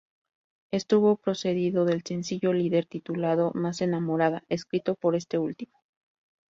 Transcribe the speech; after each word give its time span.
Estuvo 0.71 1.15
precedido 1.15 1.85
del 1.85 2.01
sencillo 2.03 2.53
líder 2.53 2.87
titulado 2.87 3.51
"Más 3.53 3.81
Enamorada", 3.81 4.43
escrito 4.49 4.95
por 4.95 5.15
este 5.15 5.37
último. 5.37 5.77